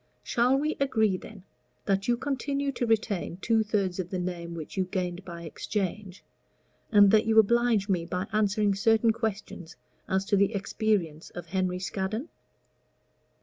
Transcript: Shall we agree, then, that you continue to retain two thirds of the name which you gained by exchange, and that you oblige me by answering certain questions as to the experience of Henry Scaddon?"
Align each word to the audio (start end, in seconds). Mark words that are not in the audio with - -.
Shall 0.23 0.57
we 0.57 0.75
agree, 0.79 1.15
then, 1.15 1.43
that 1.85 2.07
you 2.07 2.17
continue 2.17 2.71
to 2.71 2.87
retain 2.87 3.37
two 3.37 3.61
thirds 3.61 3.99
of 3.99 4.09
the 4.09 4.17
name 4.17 4.55
which 4.55 4.75
you 4.75 4.85
gained 4.85 5.23
by 5.23 5.43
exchange, 5.43 6.23
and 6.91 7.11
that 7.11 7.27
you 7.27 7.37
oblige 7.37 7.87
me 7.87 8.07
by 8.07 8.25
answering 8.33 8.73
certain 8.73 9.13
questions 9.13 9.75
as 10.09 10.25
to 10.25 10.35
the 10.35 10.55
experience 10.55 11.29
of 11.35 11.45
Henry 11.45 11.77
Scaddon?" 11.77 12.29